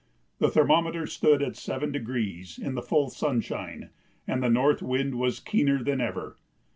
The 0.39 0.49
thermometer 0.49 1.05
stood 1.05 1.43
at 1.43 1.53
7° 1.53 2.57
in 2.59 2.73
the 2.73 2.81
full 2.81 3.11
sunshine, 3.11 3.91
and 4.27 4.41
the 4.41 4.49
north 4.49 4.81
wind 4.81 5.13
was 5.19 5.39
keener 5.39 5.83
than 5.83 6.01
ever. 6.01 6.37